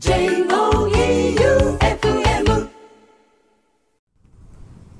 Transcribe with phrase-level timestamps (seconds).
[0.00, 0.48] J-O-E-U-F-M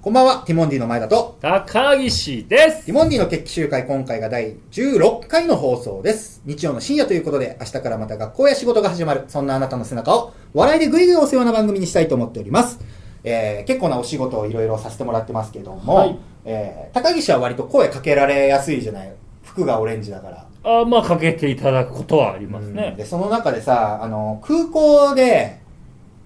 [0.03, 2.84] こんばんは、ティモンディの前田と、高岸です。
[2.84, 6.42] ティモンディの決起集会今回が第16回の放送です。
[6.44, 12.79] 日曜の深夜ということで、明日からまた学校や仕事が始まる、そんなあなたの背中を笑いでぐいぐい押すような番組にしたいと思っております。
[13.25, 16.19] えー、結構なお仕事をいろいろさせてもらってますけども、はい。
[16.45, 19.14] えー、高岸は割と声かけられやすいじゃない
[19.51, 20.46] 服がオレンジだから。
[20.62, 22.75] あまあかけていただくことはありますうん。
[22.75, 25.61] ねで、その中でさ、あの、空港で、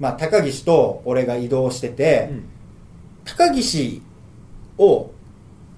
[0.01, 2.45] まあ、高岸と俺が移動してて、うん。
[3.25, 4.03] 高岸
[4.79, 5.11] を、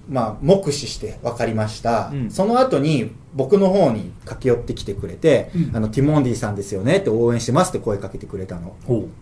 [0.09, 2.31] まあ、目視して分かりました、うん。
[2.31, 5.75] その後に僕の方に駆け寄ってきてくれて、うん。
[5.75, 8.75] あのティモンディさんですよねって応援してますって声かけてくれたの。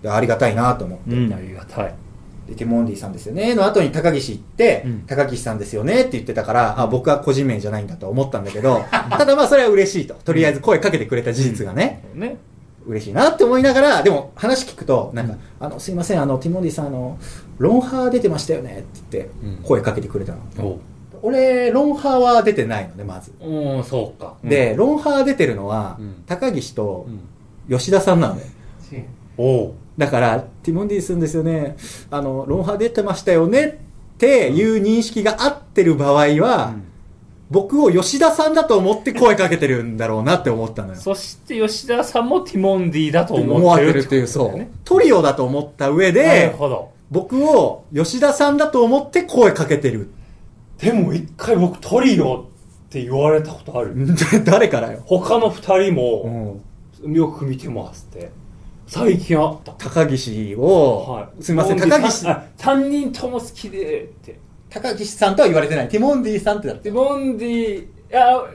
[0.08, 1.96] ありがたいなと思って、ありがたい
[2.48, 5.00] でティモンディさんですよねの後に高岸行って、うん。
[5.08, 10.14] 高岸さんですよねって言ってたから、あ僕は個人名じゃないんだと思ったんだけど ただまあそれは嬉しいと。
[10.14, 12.38] とりあえず声かけてくれた事実がね、ね。
[12.88, 17.18] 嬉しいなって思いながら、でも話聞くと、なんか、あの、すいません、あの、ティモンディさん、あの、
[17.58, 20.40] ロンハー出てましたよねって言って、声かけてくれたの。
[20.60, 20.80] お
[21.24, 23.32] 俺、ロンハーは出てないのね、まず。
[23.42, 24.36] うんそうか。
[24.44, 26.24] で、ロンハー出てるのは、うん。
[26.28, 27.08] 高岸と
[27.70, 27.78] うん。
[27.78, 28.44] 吉田さんなのね。
[29.38, 31.76] おうだから、ティモンディするんですよね、
[32.12, 33.80] あの、ロンハー出てましたよね
[34.16, 36.74] っていう認識が合ってる場合は、
[37.52, 40.96] 僕を吉田さんだと思って声かけてるんだろうなって思ったのよ。
[41.00, 44.68] そして吉田さんもティモンディだと思思ってるわれるっていう、そう。
[44.84, 50.10] トリオだと思った上なるで、ほど僕を吉田さんだと思って声かけてる。
[50.80, 53.94] でも一回僕トリオって言われたことある
[54.44, 55.00] 誰からよ？
[55.06, 56.60] 他の二人うも
[57.08, 58.32] んよく見てますって
[58.88, 59.72] 最近あった。
[59.74, 61.44] 高岸を、はい。
[61.44, 64.40] すみません、高岸、ディさんあ三人とも好きでって。
[64.70, 65.88] 高岸さんとは言われてない。
[65.88, 66.94] ティモンディさんってだってティ。
[66.94, 68.46] モンディ、あ、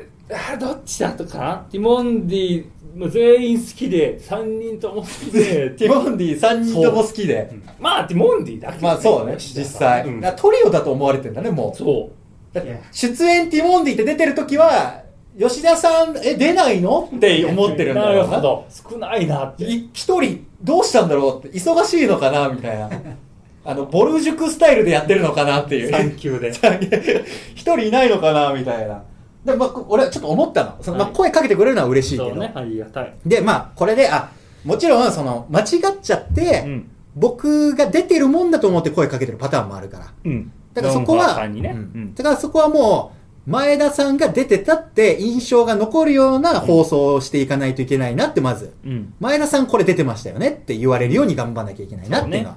[0.52, 1.38] あどっちだったか？
[1.38, 7.48] なティモンディ、もう全員好きで、3人とも好きで、 ティモンディ3人とも好きで。
[7.52, 7.54] う。
[7.54, 7.62] ん。
[7.80, 10.06] まあ、ティモンディだけどまあそうね、実際。
[10.06, 10.20] うん。
[10.36, 11.76] トリオだと思われてんだね、もう。
[11.76, 12.10] そ
[12.52, 15.02] だって出演ティモンディって出てる時は、
[15.48, 17.10] 吉田さん、え、出ないの？
[17.14, 18.22] って思ってるんだろうな。
[18.24, 18.66] なるほど。
[18.90, 19.64] 少ないなって。
[19.64, 22.90] い一人、どうしたんだろうって、忙しいのかなみたいな。
[23.64, 25.90] あの、ボル塾スタイルでやってるのかなっていう。
[25.90, 26.52] 3級で。
[27.54, 29.02] 一人いないのかなみたいな。
[29.44, 30.74] で、まあ、俺はちょっと思ったの。
[30.82, 32.34] そのまあ、はい声かけてくれるのは嬉しいけど。
[32.34, 33.14] ね、ありがたい。
[33.24, 34.30] で、まあ、これで、あ、
[34.64, 35.66] もちろん、その、間違っ
[36.02, 36.90] ちゃって、うん。
[37.16, 40.06] 僕が出てるもんだと思って声かけてるパターンもあるから。
[40.24, 40.52] うん。
[40.74, 41.70] だからそこは、ね。
[41.70, 42.14] ううんん。
[42.14, 43.19] だからそこはもう、
[43.50, 48.74] 前田さんが出てたって印象が残るような放送をしていかないといけないなって、まず。
[48.84, 49.12] うん。
[49.18, 52.56] 前田さんこれ出てましたよねって言われるように頑張んなきゃいけないなっていうのは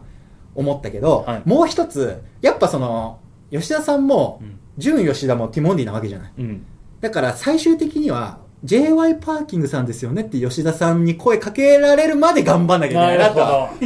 [0.54, 3.20] 思ったけど、はいもう一つ、やっぱその、
[3.52, 6.34] 吉田さんもうん、純吉田もティモンディなわけじゃない。
[6.38, 6.66] うん。
[7.02, 13.42] だから最終的には、JY パーキングさんですよねって吉田さんに声かけられるまで頑張んなきゃいけないなと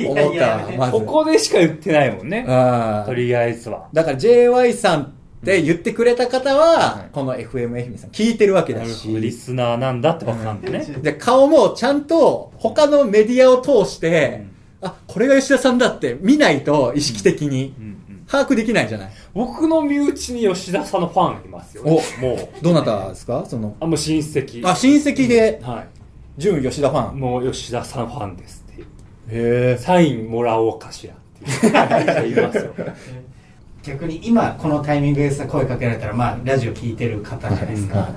[0.07, 0.91] 思ったまず。
[0.91, 2.43] ここでしか言ってないもんね。
[3.07, 3.87] とりあえずは。
[3.91, 9.19] だから JY さんって言ってくれた方は、はいこの FM 愛媛さん聞いてるわけだなるほど。
[9.19, 10.83] リし、スナーなんだってわかんでね。
[11.01, 14.45] で、顔もちゃんと他のメディアを通して、
[14.81, 17.97] あ、これが吉田さんだって見ないと意識的にうんうん
[18.29, 19.11] 把握できないじゃない？
[19.33, 21.91] 僕の身内に吉田さんのファンいますよ、ね。
[22.19, 22.63] もう。
[22.63, 23.45] どなたですか？
[23.47, 24.67] その、あ、もう親戚。
[24.67, 25.85] あ、親戚で、は
[26.37, 27.15] 純吉田ファい。
[27.15, 27.19] ン？
[27.19, 28.87] もう吉田さんファンですっていう。
[29.29, 31.17] へサインもらおうかしらっ
[31.59, 31.67] て
[32.25, 32.33] いう。
[32.35, 32.73] 言いますよ。
[33.87, 38.09] 逆に今このタイミングでさ声かけられたらまあラジオ聞いてる方じゃないですか、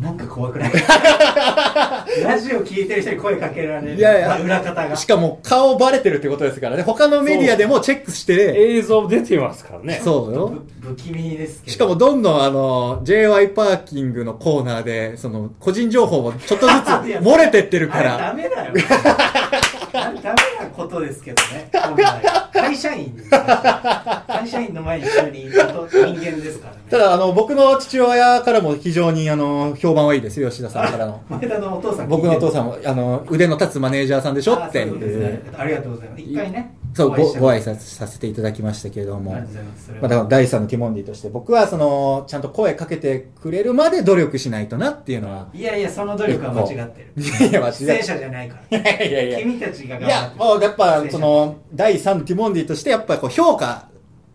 [0.00, 0.70] なんか怖くない？
[2.22, 3.94] ラジオ聞いてる人に声かけられる。
[3.96, 4.38] いやいや。
[4.38, 4.94] 裏方が。
[4.96, 6.82] しかも顔バレてるってことですからね。
[6.82, 10.00] 他のメディアでもチェックして、映像出てますからね。
[10.04, 10.48] そうよ。
[10.80, 11.72] ぶ不気味ですけど。
[11.72, 16.86] しかもどんどんあの、JY パーキングのコーナーで、その、個人情報もちょっとずつ
[17.24, 18.72] 漏れてってるかあれダら、メだよ。
[19.92, 20.34] ダメな
[20.76, 21.70] ことですけどね。
[21.72, 22.22] 本来
[22.52, 26.82] 会社員会社員の前に急に人人間ですからね。
[26.90, 31.22] ただあの、僕の父親からも非常にあの、評判はいいですよ、吉田さんからの。
[31.28, 35.42] 前田のお父さん僕のお父さんんも、あの、腕の立つマネージャーさんでしょってそうですね。
[35.56, 36.22] ありがとうございます。
[36.22, 39.34] 一回ねそう、ごおご挨拶させていただきましたけれども。
[39.34, 45.48] ありがとうございまあ、だ第三のティモンディとして、僕はその、ちゃんと声かけてくれるまで努力しないとなっていうのは。
[45.52, 47.22] いやいやその努力は間違ってる。
[47.48, 48.78] いや、間違出演者じゃないから。
[48.78, 49.38] いやいやいや。
[49.40, 53.88] 君たちがいや頑張っ、てもうやっぱ、その、第3のティモンディとして、やっぱこう評価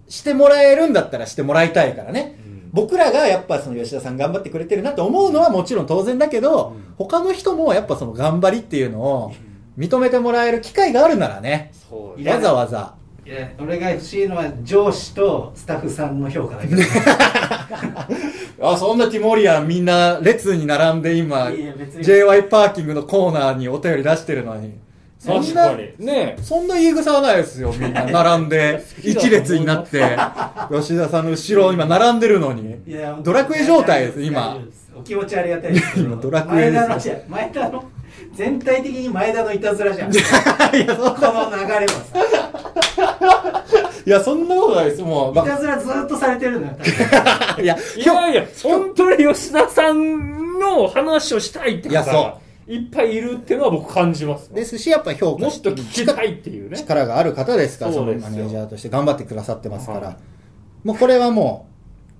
[0.07, 2.38] してもらえるんだったらしてもらいたいからね。
[2.74, 9.33] 僕らがやっぱその吉田さん頑張ってくれてるなと思うのはもちろん当然だけど、他の人もやっぱその頑張りっていうのを
[9.78, 12.22] 認めてもらえる機会があるならね、そう。
[12.22, 12.95] いやわざわざ。
[13.24, 16.81] いや俺が欲しいのは上司とスタッフさんの評価だけど。
[18.68, 24.74] あ、そんなティモリアンみんな列に並んで今、JY パーキングのコーナーにお便り出してるのに、
[25.23, 26.06] そんな確かに。
[26.06, 28.06] ねそんな言い草はないですよ、みんな。
[28.06, 30.18] 並んで、一列になって、
[30.71, 32.75] 吉田さんの後ろ、今並んでるのに。
[32.88, 34.57] いやドラクエ状態です、今。
[34.95, 36.00] お気持ちありがたいです。
[36.00, 37.07] 今ドラクエです。
[37.07, 37.83] よ前田のいや前田の
[38.33, 40.12] 全体的に前田のいたずらじゃん。
[40.12, 40.18] こ
[40.75, 43.62] いや、そんの流れはさ
[44.03, 45.01] いや、そんなことないです。
[45.03, 47.21] もう、いまたずらずっとされてるのよ 多分。
[47.57, 52.40] あ、いや、いやいや、本当に吉田さんの話をしたいっていや方が
[52.73, 54.53] いっぱいいるっていうのは僕感じます。
[54.53, 56.77] ですし、やっぱ評価もっと聞きたいっていうね。
[56.77, 60.07] 力がある方ですから、そのマネージャーとして頑張ってくださってますから。
[60.07, 60.15] はい
[60.83, 61.68] もうこれはも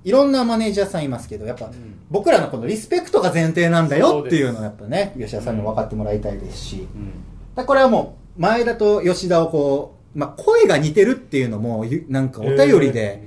[0.06, 1.72] う、いろんなマネージャーさんいますけど、やっぱ、ん
[2.10, 6.88] 僕らのこのリスペクトが前提なんだよっていうのをやっぱね、吉田さんにも分かってもらいたいですし。
[6.94, 7.12] うん
[7.54, 13.24] だこれはもう、前田と吉田をこう、まあ、声が似てるっていうのも、ゆなんかお便りで、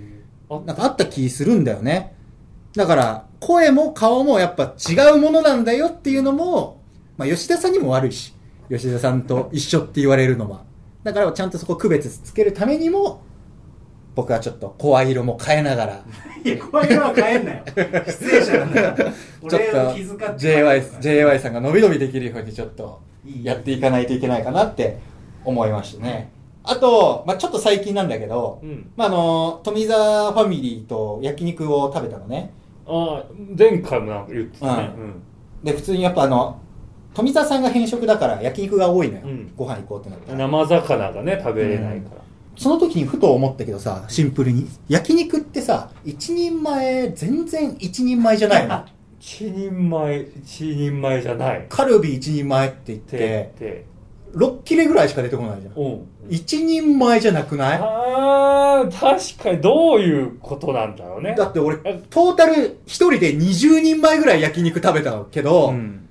[0.48, 2.14] あなんかあった気するんだよね。
[2.74, 6.80] だから、声も顔もやっぱ違うものなんだよっていうのも、
[7.16, 8.34] まあ、吉田さんにも悪いし、
[8.68, 10.62] 吉田さんと一緒って言われるのは。
[11.02, 13.22] だからちゃんとそこ区別つけるためにも、
[14.14, 16.04] 僕はちょっと声色も変えながら、
[16.44, 17.64] いやこういうのは変えんなよ
[18.06, 19.56] 出演者なんだから ちょっと
[20.38, 23.00] JY, JY さんが伸び伸びできるようにちょっと
[23.42, 24.98] やっていかないといけないかなって
[25.44, 26.30] 思いましたね。
[26.62, 32.52] あと、まあちょっと最近なんだけど、うんまああの、富澤ファミリーと焼肉を食べたのね。
[32.86, 33.24] ああ、
[33.58, 34.90] 前回もなんか言ってたね。
[35.64, 36.60] で、普通にやっぱあの、
[37.14, 39.20] 富澤さんが偏食だから焼肉が多いのよ。
[39.24, 40.46] うんご飯行こうってなったうんら。
[40.48, 42.22] 生魚がね、食べれないから。
[42.56, 44.66] その時にふと思ったけどさ、シンプルに。
[44.88, 48.84] 焼肉ってさ、一人前、全然一人前じゃないの。
[49.20, 51.66] 一人前、一人前じゃない。
[51.68, 53.84] カルビ一人前って言っってて、て。
[54.36, 55.72] 6切れぐらいしか出てこないじゃん。
[55.82, 56.00] うん。
[56.28, 57.78] 一人前じゃなくない？
[57.80, 61.34] ああ、確かにどういうことなんだろうね。
[61.38, 66.03] だって俺、トータル一人で20人前ぐらい焼肉食べたけど、うん。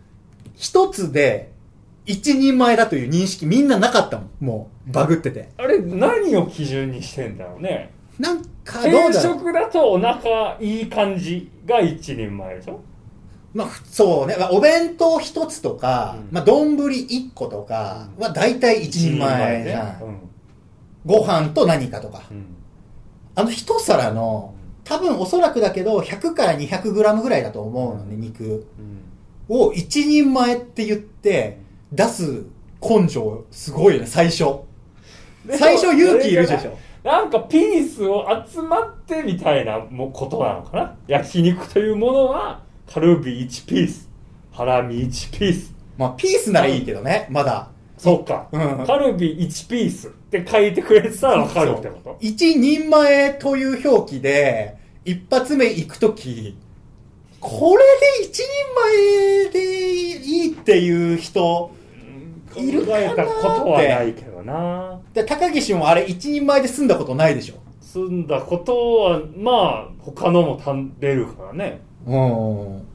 [0.64, 1.52] 一つで
[2.06, 4.30] 一人前だという認識みんななかったもん。
[4.40, 5.50] もう、バグってて。
[5.58, 7.92] あれ、何を基準にしてんだろうね。
[8.18, 9.14] なんかどう定だろう。
[9.14, 12.80] 食だとお腹いい感じが一人前でしょ？
[13.54, 14.38] まあ、そうね。
[14.40, 19.88] まあ、お弁当一つとか、うんまあ、丼一個とかは大体一人前じゃん。
[19.88, 20.20] ね
[21.06, 22.24] ご飯と何かとか。
[22.32, 22.46] うん。
[23.36, 24.54] あの一皿の、
[24.86, 28.44] 多分おそらくだけど、100から200グラムぐらいだと思うのね、肉。
[28.80, 29.02] うん。
[29.50, 31.60] を一人前って言って、
[31.92, 32.44] 出す
[32.82, 34.46] 根性、すごいよね、最初。
[35.46, 36.78] で最初勇気いるでしょ。
[37.04, 42.62] なんかピースを集まってみたいなもことなのかな焼肉というものは、
[42.92, 44.10] カルビ1ピース、
[44.52, 45.74] ハラミ1ピース。
[45.98, 47.70] まあ、ピースならいいけどね、まだ。
[47.98, 48.48] そうか。
[48.52, 52.18] うんカルビ1ピースって書いてくれてたらわかるってこと？
[52.20, 54.76] 一人前という表記で、
[55.06, 56.58] 一発目行くとき、
[57.44, 57.84] これ
[58.22, 58.44] で一人
[58.74, 61.72] 前でいいっていう人、
[62.56, 65.02] いるかなーって考えたことはないけどな。
[65.14, 67.56] で、高岸もあれ一人前で済んだことないでしょ。
[67.82, 71.82] 済んだことは、まあ、他のも食べるからね。
[72.08, 72.88] うん。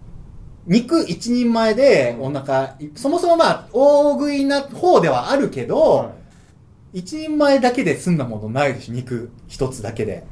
[0.67, 6.12] 肉一人前でお腹、そもそもまあ、大食いな方ではあるけど、は
[6.94, 10.25] 一人前だけで済んだものないでしょ、肉一つだけで。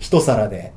[0.00, 0.72] 一皿で。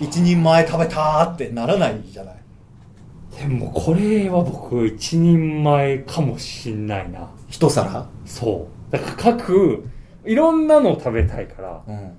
[0.00, 2.34] 一人前食べたーってならないじゃない。
[2.34, 7.30] いでも、これは僕、一人前かもしんないな。
[7.48, 8.06] 一皿？
[8.24, 8.92] そう。
[8.92, 9.84] だから各、
[10.24, 11.82] いろんなのを食べたいから。
[11.86, 12.12] うん。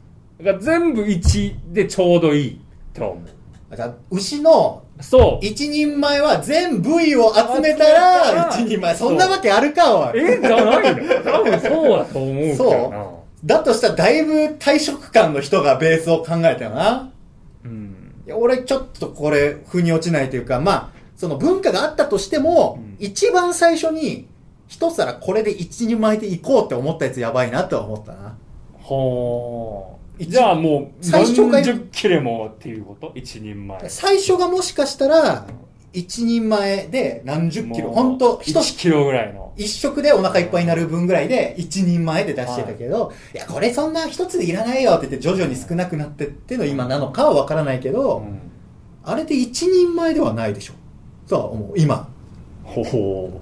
[0.43, 2.61] だから全部1でちょうどいい
[2.93, 3.75] と思う。
[3.75, 5.45] じゃあ牛のそう。
[5.45, 8.95] 一人前は全部位を集めたらら一人前。
[8.95, 10.19] そんなわけあるか、おい。
[10.19, 11.23] えじゃないの？
[11.23, 13.07] 多分そうだと思うけどな。
[13.45, 17.11] だとしたらだいぶ退職感の人がベースを考えたよな。
[18.29, 24.27] や俺ちょっとこれ、腑に落ちないというか、まあ、その文化があったとしても、うん一番最初に、
[24.67, 28.35] 一皿これで一人前でいこうって思ったやつやばいなとは思ったな。
[28.83, 29.99] はあ。
[30.19, 33.11] 一じゃあもう、最初から何十切れもっていうこと？
[33.15, 33.89] 一人前。
[33.89, 35.47] 最初がもしかしたら、
[35.91, 39.53] 一人前で何十キロ、ほんと、一1キロぐらいの。
[39.57, 48.39] 一食でお腹いっぱいになる分ぐらいで一人前で出してたけど、い、や、これそんな一つでいらないよって言って徐々に少なくなってっての今なのかはわからないけど、うん
[49.01, 50.73] あれで一人前ではないでしょ。
[51.25, 52.09] そうは思う、今。
[52.63, 53.41] ほほ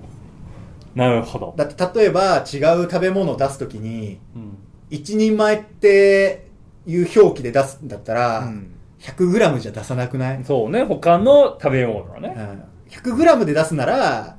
[0.96, 0.98] う。
[0.98, 1.54] なるほど。
[1.58, 4.58] だって例えば違う食べ物を出すときに、うん。
[4.90, 6.48] 一人前って
[6.86, 12.34] いう表記で出すんだったら、うん100グラムじゃ出さなくない、そうね、他の食べ物はね。
[12.36, 14.38] うん、100グラムで出すなら、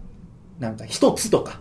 [0.59, 1.61] なんか一つとか。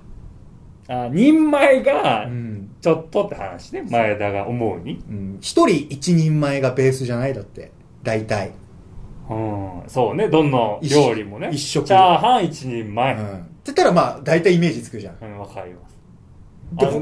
[0.88, 2.70] あ、人前うが、ん。
[2.82, 3.86] ちょっとって話ね。
[3.90, 5.04] 前田が思うに。
[5.10, 7.72] うん一人一人前がベースじゃないだって。
[8.04, 8.52] 大体。
[9.30, 9.84] うん。
[9.88, 11.50] そうね、どんな料理もね。
[11.52, 13.16] 一食チャーハン一人前。
[13.16, 13.22] うん。
[13.22, 15.18] って言ったらまあ、大体イメージつくじゃん。
[15.22, 15.98] うん、わかります。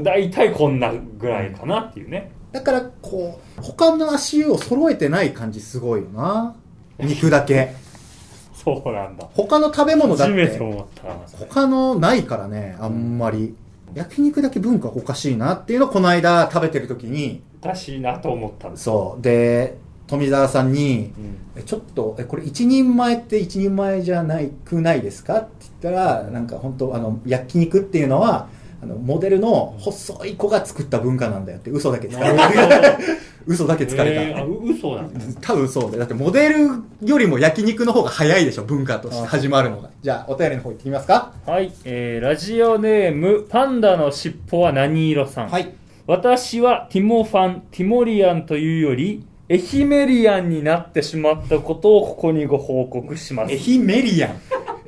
[0.02, 6.54] 大体こんなぐらいかなっていうねだからこう他の足を揃えてない感じすごいよな。
[6.98, 7.74] 肉だけ。
[8.56, 9.28] そうなんだ。
[9.34, 11.46] 他の食べ物だっ初めてて思ったなそれ。
[11.48, 13.54] 他のないからねあんまり。
[13.94, 17.42] 焼肉だけ文化おかしいなっていうのをこの間食べてる時に。
[17.62, 18.84] おかしいなと思ったんです。
[18.84, 19.22] そう。
[19.22, 21.60] で富澤さんにうん。
[21.60, 25.40] えちょっとえこれ一人前って一人前じゃないくないですか？
[25.40, 25.48] って
[25.82, 28.48] 言ったらなんか本当あの焼肉っていうのは
[28.86, 32.50] あのモデルの細い子が作った文化なんだよって嘘だけつかれた。
[33.46, 35.20] 嘘だけつかれた、えーあう嘘なんだ。
[35.40, 36.68] 多分そうでだってモデル
[37.04, 39.90] よりも焼肉の方が早いでしょ文化として始まるのが。
[40.02, 41.32] じゃあお便りの方行ってみますか。
[41.46, 45.48] はい、えー、ラジオネームパンダの尻尾は何色さん。
[45.48, 45.72] はい。
[46.06, 53.54] 私はティモファン、ティモリアンというより、エヒメリアンになってしまったことをここにご報告します。
[53.54, 54.40] エヒメリアン。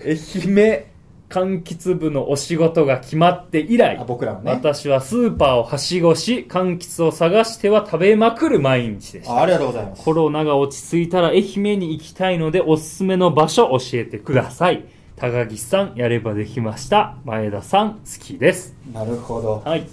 [0.04, 0.84] 愛媛
[1.28, 9.34] 柑橘部のお仕事が決まって以来あ、僕らのね私はスーパーをはしごし、柑橘を探しては食べまくる毎日でした。
[9.34, 14.84] あありがとうございますコロナが落ち着いたら愛媛に行きたいのでおすすめの場所教えてください。
[15.16, 17.16] 高木さん、やればできました。
[17.24, 18.76] 前田さん、好きです。
[18.92, 19.84] なるほどはい。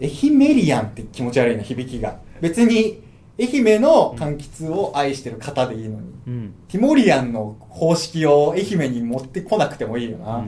[0.00, 3.02] エヒメリアンって気持ち悪いな響きが別に
[3.40, 6.54] 愛媛の柑橘を愛してる方でいいのに、うん。
[6.68, 10.44] ティモリアンの方式を愛媛に持ってこなくてもいいよな、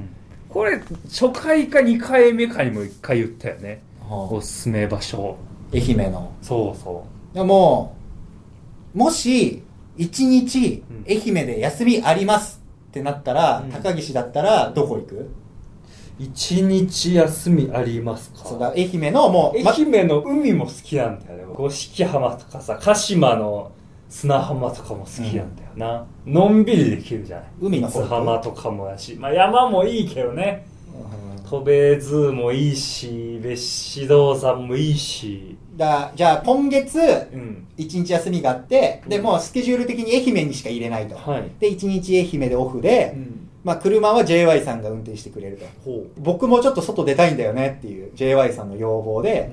[0.49, 3.83] これ、初回か2回目かにも1回言ったよね。
[4.01, 4.35] はあ。
[4.35, 5.37] おすすめ場所。
[5.73, 6.33] 愛媛の。
[6.43, 7.95] そうそでも
[8.93, 9.63] もし
[9.97, 11.05] 一日うん。
[11.09, 13.71] 愛媛で休みありますってなったら、うん。
[13.71, 15.31] 高岸だったらどこ行く？
[16.21, 16.31] う。
[16.31, 18.45] 1日休みありますか？
[18.45, 21.45] そうだ愛媛のもう、ま愛媛の海も好きなんだよね。
[21.55, 23.73] 五色浜とかさ、鹿島の
[24.09, 26.07] 砂浜とかも好きなんだよな。
[26.27, 27.47] のんびりできるじゃない？
[27.61, 29.15] 海の方津浜とかもやし。
[29.15, 30.67] まあ山もいいけどね。
[30.95, 35.57] うんとべ ZOO もいいし、別子銅山もいいし。
[35.77, 37.67] だじゃあ今月うん。
[37.77, 41.51] 一日休みがあって、でもうスケジュール的に愛媛にしか入れないと、はい。
[41.59, 43.50] で一日愛媛でオフで、うん。
[43.65, 49.23] まあ車は JY さんが運転してくれるとほ僕もちょっと外出たいんだよねっていう JY さんの要望う。
[49.23, 49.51] で、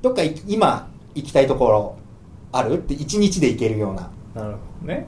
[0.00, 1.96] どっか今行きたいところ
[2.52, 2.74] ある？
[2.74, 5.06] って一日で行けるようななるほどね。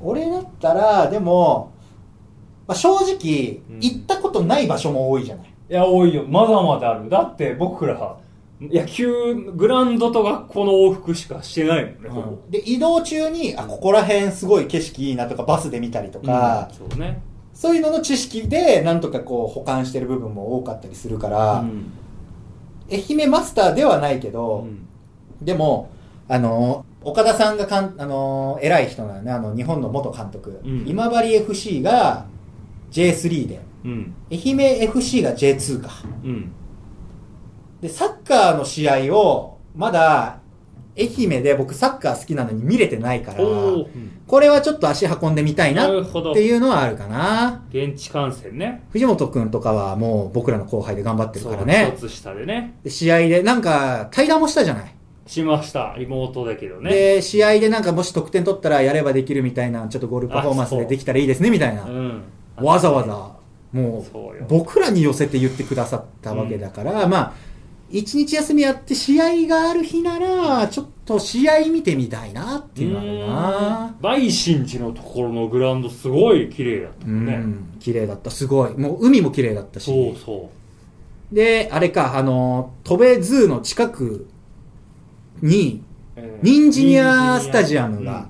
[0.00, 1.72] 俺だったらでも、
[2.66, 6.24] まあ、正直、うん行ったことない場所も多いじゃないいや、多いよ。
[6.26, 7.08] まだまだある。
[7.10, 8.16] だって僕ら、
[8.60, 12.38] 野球、グラウンドと学校の往復しかしてないもんね、ほぼ。
[12.50, 17.20] で移動中にあここら辺すごい景色いいなとかバスで見たりとか、うんそうね。
[17.58, 21.90] そういうのの知識でなんとかこう保管してる部分も多かったりするから、うん。
[22.88, 24.86] 愛媛マスターではないけど、うん。
[25.42, 25.90] でも
[26.28, 29.32] あの岡田さんがかんあの偉い人なのね。
[29.32, 30.84] あの日本の元監督、うん。
[30.86, 32.26] 今治 FC が
[32.92, 34.14] J3 でうん。
[34.30, 35.90] 愛媛 FC が J2 か。
[36.22, 36.52] うん。
[37.80, 40.38] でサッカーの試合をまだ
[40.96, 43.40] 愛媛で僕サッカー好きなのに見れてないから
[44.28, 45.88] これはちょっと足運んでみたいなっ
[46.34, 48.84] ていうのはあるかな現地観戦ね。
[48.90, 52.74] 藤本くんとかはもう僕らの後輩で頑張ってるからね一つ下でね。
[52.84, 54.94] で試合でなんか対談もしたじゃない
[55.26, 55.96] しました。
[55.98, 56.90] 妹だけどね。
[56.90, 62.22] で試合でなんかもし得点取ったらやればできるみたいなちょっとゴールパフォーマンスでできたらいいですねみたいなうん。
[62.56, 63.32] わざわざ
[63.72, 67.32] もそう僕らに寄せて言ってくださったわけだから、まあ
[67.90, 73.96] 一日休みやって試合がある日ならちょっと試合見てみたいなっていうのあるな。
[74.02, 77.36] 大神寺のところのグラウンドすごい綺麗だったんね。
[77.36, 77.78] ん。
[77.80, 78.30] 綺麗だった。
[78.30, 78.76] すごい。
[78.76, 79.86] もう海も綺麗だったし。
[79.86, 80.50] そうそ
[81.32, 84.28] であれかあのとべ ZOO の近く
[85.40, 85.82] に
[86.16, 86.20] う。
[86.20, 88.28] えーニンジニアスタジアムが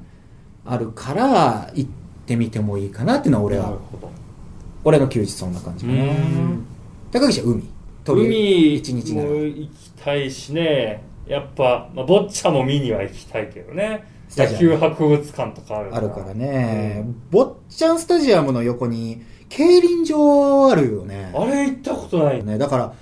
[0.64, 1.90] あるから行っ
[2.26, 3.64] てみてもいいかなっていうのはうん俺は。
[3.66, 4.10] なるほど。
[4.84, 6.02] 俺の休日そんな感じかな。
[6.02, 6.64] うん。
[7.10, 7.64] 高岸は海？
[8.12, 11.02] 海一日も行きたいしね。
[11.26, 14.04] やっぱ、まあ、ボッチャも見には行きたいけどね。
[14.36, 15.96] 野球博物館とかあるから。
[15.96, 21.32] あるからね、坊っちゃんスタジアムの横に競輪場あるよね。
[21.34, 22.44] あれ行ったことない。
[22.44, 22.94] ねだから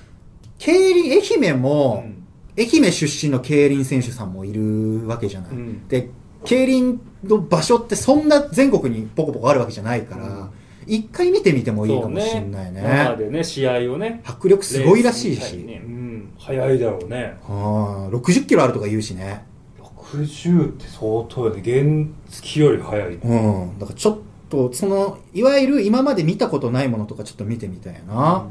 [0.58, 2.16] 競輪愛媛も、うん。
[2.58, 5.88] 愛媛出身の競輪選手さんもいるわけじゃない、うん。
[5.88, 6.08] で
[6.44, 10.48] 競輪の場所ってそんな全国にポコポコあるわけじゃないから
[10.87, 14.23] 一、回見てみてもいいかもしれないね生でね、試合をね。
[14.25, 15.83] 迫力すごいらしいし、ね。
[15.85, 16.33] うん。
[16.38, 17.37] 早いだろうね。
[17.43, 19.45] はあ60キロあるとか言うしね
[19.81, 21.62] 60って相当よね。
[21.62, 23.14] 原付より早い。
[23.14, 28.47] うんだからちょっとそのいわゆる今まで見たことないものとかちょっと見てみたいな、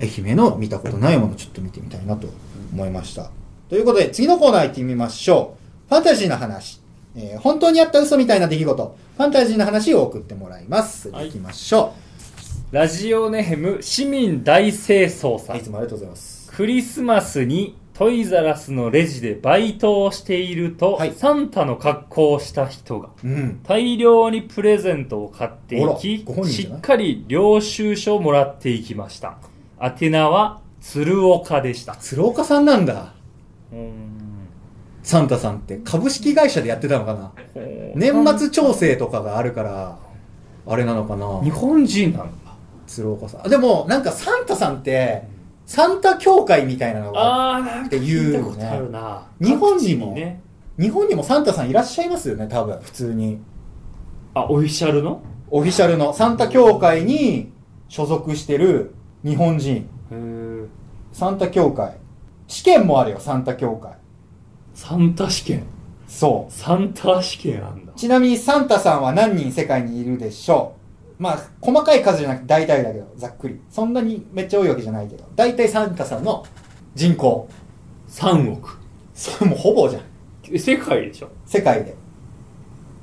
[0.00, 2.28] 愛媛の見たことないものちょっと見てみたいなと
[2.72, 3.30] 思いました。
[3.68, 5.56] ということで、次のコーナー行ってみましょ
[5.86, 5.88] う。
[5.88, 6.80] ファンタジーの話。
[7.20, 8.96] えー本当にあった嘘みたいな出来事。
[9.16, 11.10] ファンタジーの話を送ってもらいます。
[11.10, 11.92] はい行きましょ
[12.70, 15.38] ラジオネーム、市民大清掃う。
[15.40, 15.62] さんい、。
[15.62, 16.50] つもありがとうございます。
[16.52, 23.60] クリスマスにトイザラスのレジでバイトをしていると、はいサンタの格好をした人がうん。
[23.64, 29.38] 大量にプレゼントを買っていきしっかり領収書をもらっていきました
[29.80, 33.14] 宛名は鶴岡でした鶴岡さんなんだ。
[33.72, 34.17] うーん
[35.08, 37.32] サンタさんって株式会社でやってたのかな？
[37.94, 39.98] 年末調整とかがあるから、
[40.66, 41.42] あれなのかな？
[41.42, 42.52] 日本人なんだ
[42.86, 43.48] 鶴岡さん。
[43.48, 45.22] でも、なんかサンタさんって、
[45.64, 48.70] サンタ協会みたいなのが、あって言うよね
[49.40, 50.14] 日本にも。
[50.78, 53.40] 日本にもサンタさんいらっしゃいますよね、多分、普通に。
[54.34, 55.22] あオフィシャルの？
[55.50, 56.12] オフィシャルの。
[56.12, 57.50] サンタ協会に
[57.88, 58.92] 所属してる
[59.24, 59.88] 日本人。
[61.12, 61.96] サンタ協会。
[62.46, 63.92] 試験もあるよ、サンタ協会。
[64.78, 65.64] サンタ試験
[66.06, 67.98] そサンタ試験あんだう。
[67.98, 70.76] ちなみにサンタさんは何人世界にいるでしょ
[71.18, 71.22] う？
[71.22, 73.60] まあ、細かい数じゃなくて大体だけど、ざっくり。
[73.68, 76.46] そんなにめっちゃ多いわけじゃないけど、大体サンタさんの
[76.94, 77.48] 人口。
[78.08, 78.78] 3億
[79.14, 80.02] それもうほぼじゃん。
[80.52, 81.30] え世界でしょ？
[81.44, 81.96] 世界で。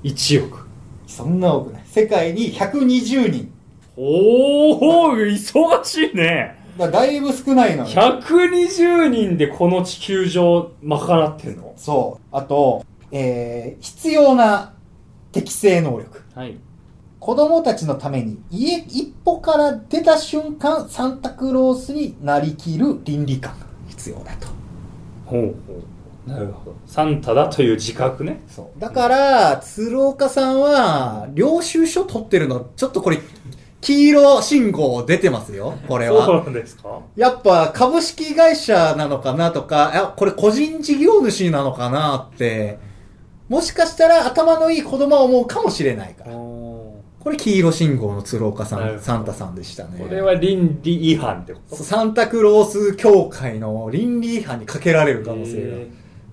[0.03, 0.65] 1億
[1.07, 1.83] そんな多くない。
[1.85, 3.51] 世界に120人。
[3.97, 7.89] おお忙しいねだだいぶ少ないのよ。
[7.89, 11.73] 120人でこの地球上賄ってんの？
[11.77, 12.35] そう。
[12.35, 14.73] あと、えー、必要な
[15.31, 16.23] 適正能力。
[16.33, 16.57] はい
[17.25, 24.47] 子供たちのために家一歩から出た瞬間サンタクロースになりきる倫理観が必要だと。
[25.25, 25.81] ほうほ
[26.27, 28.79] うなるほどサンタだという自覚ねそう。
[28.79, 33.19] だから、鶴岡さんは、領収書取ってるの、ちょっとこれ、
[33.85, 36.43] 黄色信号出てますよ、これそうは。
[36.43, 37.01] なんですか？
[37.15, 42.79] やっぱ株式会社なのかなとか、いや、これ個人事業主なのかなって、
[43.47, 46.31] もしかしたら頭のいい子供は思うかもしれないから。
[46.31, 49.99] これ黄色信号の鶴岡さん、サンタさんでしたね。
[49.99, 51.75] これは倫理違反ってこと？
[51.75, 55.77] サンタクロース協会の倫理違反にかけられる可能性へが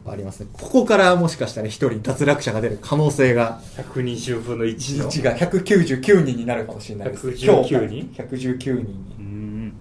[0.07, 0.49] ありますね。
[0.53, 7.29] ここからもしかしたら一人脱落者が出る可能性が、ー120分の1の1が199人になるかもしれないです。
[7.29, 9.73] 119協会人 ?119 人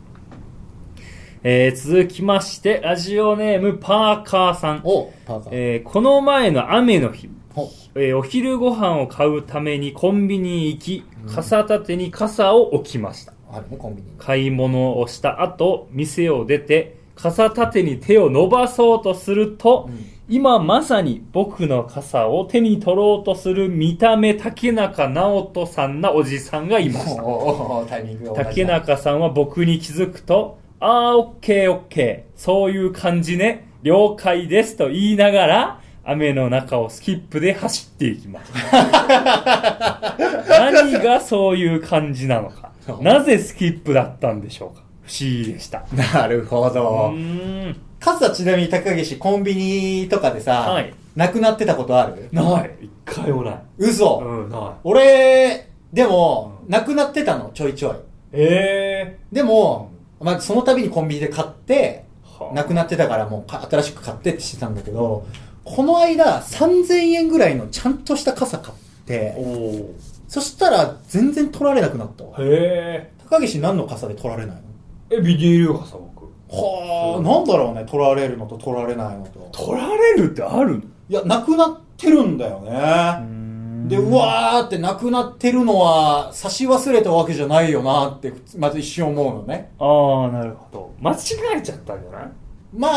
[1.44, 5.54] えー続きましてラジオネームパーカーさん、おパーカー。
[5.54, 11.04] えーこの前の雨の日ほえーお昼ご飯を買うためにコンビニへ行き、
[11.34, 13.34] 傘立てに傘を置きました。
[13.52, 14.14] あるね、コンビニに。
[14.20, 28.46] 買い物をした後、店を出て、傘立てに手を伸ばそうとすると、うん今まさに僕の傘を手に取ろうとする見た目竹中直人さんなおじさんがいま した。
[28.46, 32.40] 竹中さんは僕に気づくと、あー、オッケーオッケー。
[32.40, 33.68] そういう感じね。
[33.84, 34.78] 了解です。
[34.78, 38.54] と言いながら、雨の中をスキップで走っていきます。
[40.50, 42.72] 何がそういう感じなのか。
[43.02, 44.84] なぜスキップだったんでしょうか。
[45.12, 45.84] 不思議でした。
[46.14, 47.10] なるほうど。
[47.10, 47.76] ーん。
[48.00, 52.30] 傘ちなみに高岸コンビニとかでさ、はいなくなってたことある？
[52.32, 52.72] ない。
[52.82, 53.62] 一回もない。
[53.78, 54.62] 嘘、うん、ない。
[54.86, 57.96] 俺、でも、なくなってたの、ちょいちょい。
[58.32, 62.46] えでも、まあ、その度にコンビニで買って、ー。
[62.46, 65.26] はなくなってたからもうか新しく買ってってしてたんだけど、
[65.66, 69.86] この間3000円ぐらいのちゃんとした傘買って、おー。
[70.30, 72.38] そしたら全然取られなくなったわ。
[72.40, 74.62] へ高岸何の傘で取られないの？
[74.62, 74.66] ー。
[75.12, 76.26] え、ビニール傘僕。
[76.50, 79.50] はあ、なんだろうね、取られるのと取られないのと。
[79.52, 80.82] 取られるってあるの？
[81.10, 83.90] いや、なくなってるんだよね。
[83.90, 89.72] で、うわーってなくなってるのは、差し忘れたわけじゃないよなって、まず一瞬思うのね。
[89.80, 90.94] ああ、なるほど。
[91.02, 91.16] 間違
[91.58, 92.32] えちゃったんじゃない？
[92.74, 92.88] ま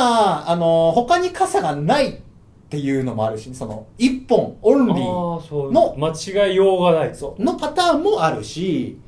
[0.46, 2.20] あ、あの、他に傘がないっ
[2.68, 5.72] ていうのもあるし、その、一本、オンリー。
[5.72, 7.14] の間違いようがない。
[7.14, 8.98] そうのパターンもあるし、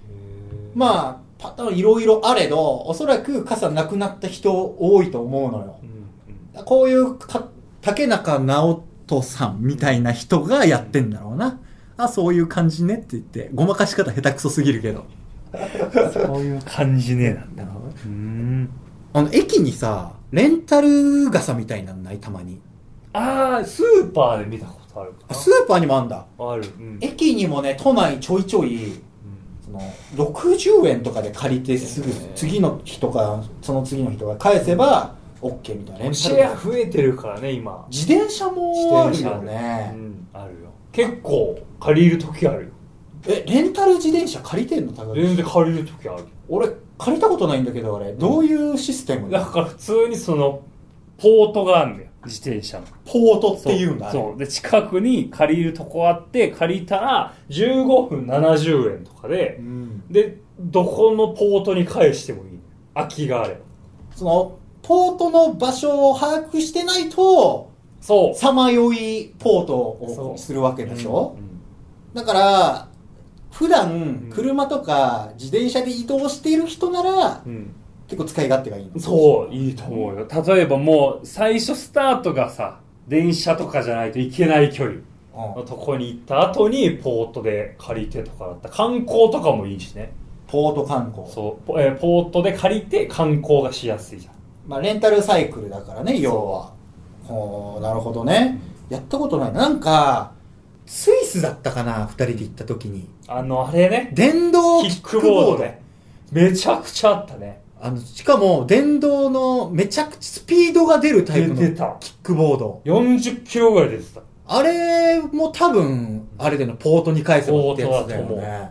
[0.74, 5.79] あ、まあ、パターンいろいろあれど、おそらく傘なくなった人多いと思うのよ
[6.57, 6.61] う。
[6.61, 7.49] んこういうか、
[7.83, 11.61] 竹中直人さんみたいな人がやってんだろうな。
[11.99, 15.05] あ、そういう感じねって言って、ごまかし方下手くそすぎるけど。
[15.53, 16.12] うん。
[16.12, 17.64] そういう感じねなんだ。
[18.05, 18.68] うん。
[19.12, 22.18] あの、駅にさ、レンタル傘みたいなのない？
[22.18, 22.61] たまに。
[23.12, 25.27] ああ、スーパーで見たことあるかな。
[25.31, 26.27] あスーパーにもあんだ。
[26.38, 26.64] ある。
[26.79, 26.99] うん。
[27.01, 29.05] 駅にもね、都内ちょいちょい、そ
[29.76, 35.98] の、60円とかで借りてすぐ次の日とか、その次の日とか返せば、OK みたいな。
[36.00, 37.86] レンタシルェア増えてるからね、今。
[37.90, 39.94] 自転車もあるようね。
[39.94, 40.70] ん、あるよ。
[40.92, 42.68] 結構、借りるときあるよ。
[43.28, 46.24] え、レンタル自転車借りてんの高全岸然借りるときある。
[46.48, 48.12] 俺、借りたことないんだけど、あれ。
[48.12, 49.30] どういうシステム？
[49.30, 50.62] だから普通にその、
[51.18, 52.10] ポートがあるんだよ。
[52.26, 52.86] 自転車の。
[53.04, 54.38] ポートって言うんだ、あれそう。
[54.38, 60.02] で、近くに借りるとこあって、借りたら、15分70円とかでう、ん。
[60.10, 62.58] で、どこのポートに返してもいい。
[62.94, 63.60] 空きがあれば。
[64.14, 68.34] その、ポートの場所を把握してないと、そう。
[68.34, 71.46] さまよいポートをするわけでしょ、うん
[72.14, 72.88] だから、
[73.52, 77.74] 普段、車とか自転車で移動している人なら、うん
[78.08, 79.00] 結構使い勝手がいいの。
[79.00, 80.26] そう、いいと思うよ。
[80.46, 84.96] 例えばもう、最初スタートがさ、電車とかじゃないといけない距離
[85.34, 90.12] のとこに行った後に、ポートで借りてとかだったら、観光とかもいいしね。
[90.46, 91.28] ポート観光。
[91.28, 94.34] そう、ポ,、えーポートで借りて観光がしやすいじゃん。
[94.68, 96.72] まあ、レンタルサイクルだからね、要は。
[97.24, 98.58] ほう、なるほどね。
[98.88, 99.52] やったことない。
[99.52, 100.32] なんか、
[100.86, 103.08] スイスだったかな、二人で行った時に。
[103.26, 105.80] あの、あれね、電動キックボードで。
[106.32, 107.60] めちゃくちゃあったね。
[107.80, 112.80] あの、しかも、電動のめちゃくちゃスピードが出るタイプの出てたキックボード。
[112.84, 114.22] 40キロぐらい出てた。
[114.48, 118.70] あれも多分、あれでのポートに返せばってやつだよポートだとね。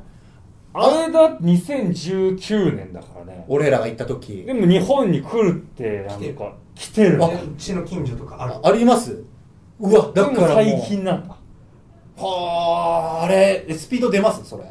[0.73, 3.45] あれだ、2019年だからね。
[3.47, 4.53] 俺らが行った時で。
[4.53, 7.43] も日本に来るって、なんか、来てるあね。
[7.53, 9.23] うちの近所とかあるああります
[9.79, 10.49] うわ、だからもう。
[10.55, 11.35] 最近なんだ。
[12.17, 14.43] はあ、あれ、スピード出ます？
[14.45, 14.63] それ。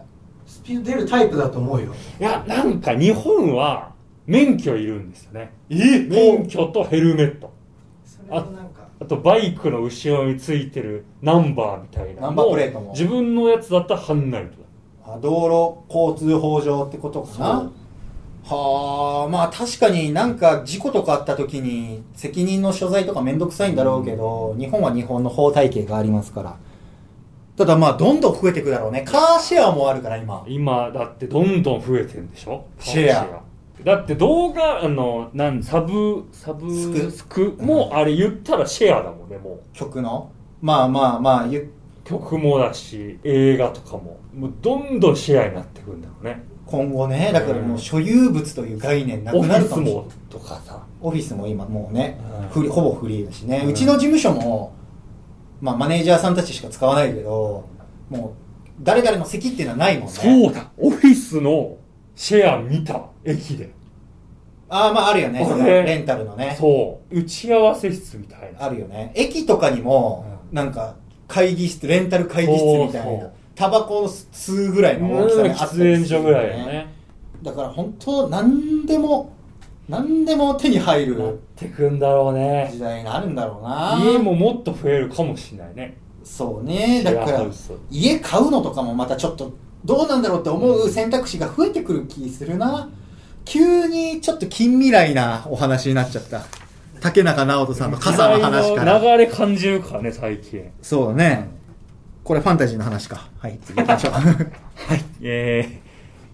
[0.46, 3.93] スピード出るタイプだと思うよいや、なんか日本は
[4.26, 5.52] 免許いるんですよね。
[5.68, 6.00] え？
[6.00, 7.52] 免許とヘルメット。
[8.04, 8.84] それとなんか。
[9.00, 12.92] あとバイクの後ろについてるナンバーみたいなナンバープレートも。
[12.92, 14.50] 自分のやつだったらハンナイト
[15.06, 15.14] だ。
[15.14, 17.70] あ道路交通法上ってことかな？
[18.46, 26.56] はあまあ確かになんか事故とかあった時に責任の所在とかめんどくさいんだろうけど、日本は日本の法体系がありますから。
[27.56, 29.02] ただまあどんどん増えていくだろうね。
[29.02, 30.44] カーシェアもあるから今。
[30.46, 32.66] 今だってどんどん増えてるんでしょ？
[32.78, 33.42] シェア
[33.84, 36.70] だって動画あのなんサブサブ
[37.10, 37.56] スク。
[37.60, 40.32] もあれ言ったらシェアだもんねも曲の？
[40.62, 41.48] まあまあまあ
[42.04, 44.20] 曲もだし映画とかも。
[44.34, 46.42] もうどんどんシェアになってくんだろうね。
[46.66, 50.04] 今後ねだからもう所有物という概念なくオフィスなるかもしれない。
[50.04, 50.86] もとかさ。
[51.00, 52.48] オフィスも今もうね、うん。
[52.48, 54.74] フリほぼフリーだしね、ううんちの事務所も、
[55.60, 57.68] まあ、マネージャーさんたちしか使わないけど
[58.08, 58.32] もう
[58.80, 60.12] 誰々の席っていうのはないもんね。
[60.12, 60.70] そうだ。
[60.78, 61.76] オフィスの
[62.16, 63.70] シェア見た駅で。
[64.68, 65.44] ああまああるよね。
[65.44, 66.56] そのレンタルのね。
[66.58, 67.18] そう。
[67.18, 68.64] 打ち合わせ室みたいな。
[68.64, 69.12] あるよね。
[69.14, 70.96] 駅とかにも、なんか
[71.28, 76.92] 会議室レンタル会議室みたいなタバコを吸うぐらいの大きさにあった喫煙所ぐらいよね。
[77.42, 79.32] だから本当何でも
[79.88, 82.70] 何でも手に入なっるてくんだろうね。
[82.72, 84.00] 時代になるんだろうな。
[84.02, 85.98] 家ももっと増えるかもしれないね。
[86.24, 87.02] そうね。
[87.04, 87.46] だから
[87.90, 89.52] 家買うのとかもまたちょっと
[89.84, 92.88] どうなんだろうって思う選択肢が増えてくる気するな
[93.44, 96.44] 急にちょっと近未来なお話になっちゃった。
[97.00, 98.98] 竹中直人さんの傘の話から。
[98.98, 100.70] 流れ感じるからね最近。
[100.80, 101.48] そうだね。
[102.24, 103.28] これファンタジーの話か。
[103.38, 104.12] はい次行きましょう。
[105.20, 105.83] えー、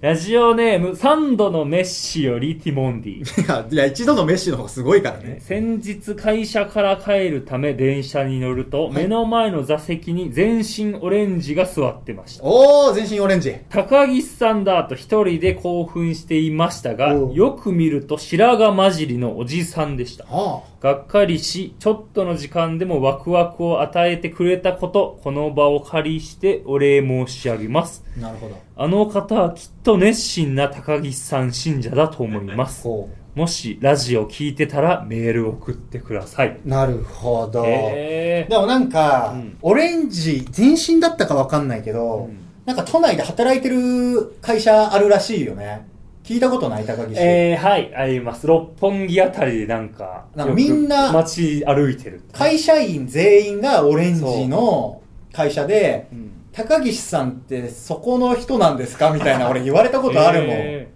[0.01, 3.45] ラジオネーム3度のメッシよりティモンディ。
[3.45, 5.41] いやいや一度のメッシの方がすごいからね。
[5.43, 8.95] 先日会社から帰るため電車に乗ると、い。
[8.95, 12.45] 目の前の座席に全身オレンジが座ってました。
[12.45, 13.55] おお全身オレンジ。
[13.69, 17.35] 高岸さんだと一人で興奮していましたがおう。
[17.35, 20.25] よく見ると白髪混じりのおじさんでした。
[20.31, 20.63] あ。
[20.81, 28.03] がっかりしちょっとの時間でもワクワクを与えてくれたことこの場を借りしてお礼申し上げます。
[28.17, 32.83] あなるほどあの方はきっと熱心な高岸さん信者だと思います。
[32.83, 36.59] こもしラジオ聞いてたらメール送ってください。
[36.65, 37.63] うなるほど。
[37.67, 39.59] へでもなんか、うん。
[39.61, 42.39] オレンジ全身だったかわかんないけど、うん。
[42.65, 45.87] なんか都内で働いてる会社あるらしいよね。
[46.25, 48.47] 聞いたことない高岸、えー、はいあります。
[48.47, 55.03] 六本木あたりでなんかなんかよくみんな街歩いてる会社員全員がオレンジの
[55.35, 60.91] 会社でうん高岸さんってそこの人なんですかみたいな俺言われたことあるもん、え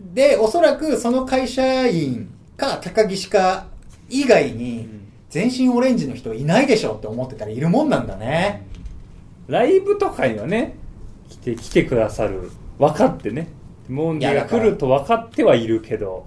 [0.00, 3.66] でおそらくその会社員か高岸か
[4.08, 5.00] 以外ーにうん。
[5.30, 8.66] 全身オレンジの人いないでしょって思ってたらいるもんなんだね、
[9.48, 10.76] ライブとかにはね
[11.28, 12.52] 来て来てくださる。
[12.78, 13.48] 分かってね。
[13.88, 16.24] モンディが来ると分かってはいるけど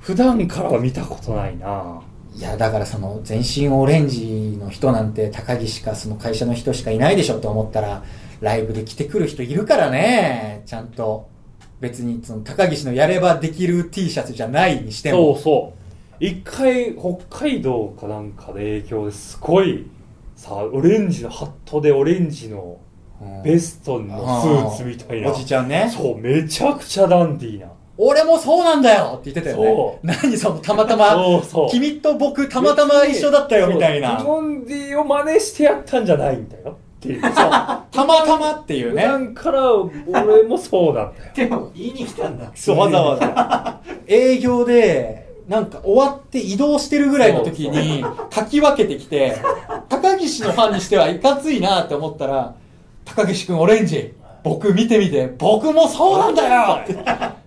[0.00, 2.02] 普段からは見たことないな
[2.34, 8.02] いやだからその全身オレンジの人なんて高岸かその会社の人しかいないでしょって思ったら
[8.40, 10.62] ライブで来てくる人いるからね。
[10.66, 11.28] ちゃんと
[11.80, 15.72] 別にその高岸のやればできる T シャツじゃないにしてそうもそ
[16.20, 16.24] う。
[16.24, 19.86] 一回北海道かなんかで影響ですごい
[20.36, 22.78] さオレンジのハットでオレンジの
[23.20, 23.42] うん。
[23.42, 25.30] ベストのスーツみたいな。
[25.30, 25.88] おじちゃんね。
[25.94, 27.66] そうめちゃくちゃダンディーな
[27.98, 31.70] 俺もそうなんだよって言ってたよそね何そのたまたまそうそう。
[31.70, 34.16] 君と僕たまたま一緒だったよみたいな。
[34.16, 37.32] ティモンディを真似してやったんじゃないんだよっていうそう。
[37.32, 37.44] た
[38.06, 41.32] またまっていう普ね段から俺もそうなんだよ。
[41.34, 42.50] でも言いに来たんだ。
[42.54, 43.80] そうわざわざ。
[44.06, 49.36] 営業でなんか終わって移動してるぐらいの時にかき分けてきて、
[49.88, 52.54] 高岸のファンにしてはいかついなって思ったら、
[53.04, 57.41] 高岸くんオレンジ、僕見てみて、僕もそうなんだよって。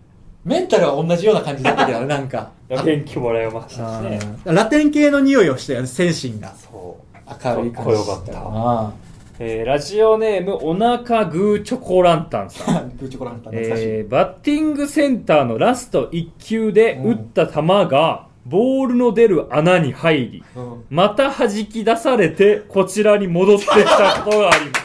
[0.45, 2.51] メンタルは同じような感じだったけどね、 なんか。
[2.69, 4.19] 元気もらいましたしね。
[4.45, 6.53] ラテン系の匂いをしたよね、精神が。
[6.55, 7.29] そう。
[7.43, 8.93] 明るい感じかっこよかったた。
[9.39, 12.93] えーラジオネーム、おなかグーチョコランタンさん。
[12.97, 13.53] グーチョコランタン。
[13.55, 24.84] えーバッティングセンターのラスト1球で打った球が、ボールの出る穴に入り、うんまた弾き出されて、こちらに戻ってきたことがあります。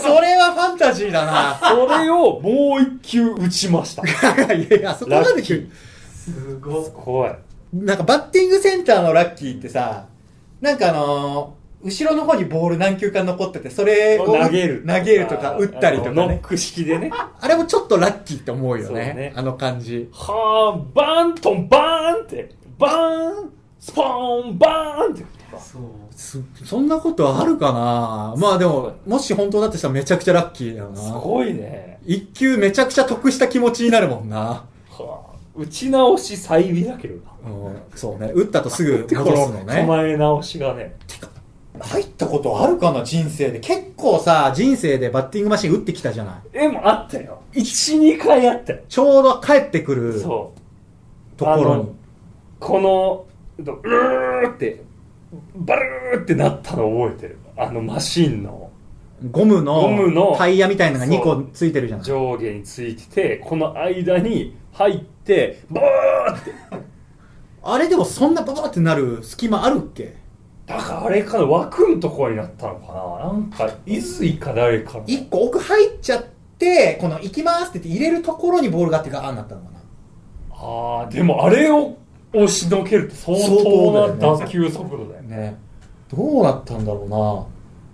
[0.00, 1.58] それはファンタジーだな。
[1.60, 4.06] それをもう一球打ちました。
[4.06, 4.08] す
[4.54, 5.68] いやいや、そこまで聞
[6.12, 7.30] すごいごい。
[7.72, 10.06] なんかバッティングセンターのラッキーってさ、
[10.60, 14.84] なんかあのー後ろの方にボール何球か残ってて、それを投げる。
[14.84, 16.16] 投げるとか、打ったりとかね。
[16.16, 17.10] ノック式でね。
[17.12, 19.14] あれもちょっとラッキーって思うよね。
[19.14, 20.08] ねあの感じ。
[20.12, 25.24] はあ、バーントン、バーンって、バーン、スポーン、バーンって。
[25.52, 28.34] そうすそんなことあるかな？
[28.36, 30.96] まあでも、もし本当だとしたらめちゃくちゃラッキーだよな。
[31.00, 32.00] すごいね。
[32.04, 34.36] 一球めちゃくちゃ得した気持ちになるもんな。
[34.38, 34.66] は
[34.98, 37.50] あ、打ち直し再美だけどな。
[37.50, 38.32] うんそうね。
[38.34, 39.74] 打ったとすぐ戻すのね。
[39.86, 40.96] 構え直しがね。
[41.80, 43.04] 入ったことあるかな？
[43.04, 43.60] 人生で。
[43.60, 46.34] 結構さ、人生でバッティングマシン打ってきたじゃない。
[46.52, 47.42] え、もうあったよ。
[47.52, 48.80] 1、2回あったよ。
[48.88, 50.52] ちょうど帰ってくるとそ
[51.38, 51.44] う。
[51.44, 51.94] ころに。
[52.58, 53.26] この、
[53.58, 54.82] うーって、
[55.56, 57.38] バルーってなったの覚えてる。
[57.56, 58.70] あのマシンの
[59.30, 62.06] ゴムのゴムのタイヤみたいなのが2そう個ついてるじゃない。
[62.06, 66.52] 上下についてて、この間に入って、ボーって。
[67.62, 70.14] あれでもそんなババってなる隙間あるっけ？
[70.66, 73.32] だからあれかな、枠のところになったのかな。
[73.32, 75.04] なんか、伊豆か誰かの。
[75.06, 76.24] 一個奥入っちゃっ
[76.58, 79.78] て、この行きますって言って入れるところにボールがあってガーンなったのかな。
[80.50, 81.96] ああ、でもあれを
[82.32, 85.36] 押しのけるって相相当な打球速度だよね。
[85.36, 85.56] ね。
[86.14, 87.46] どうなったんだろうな。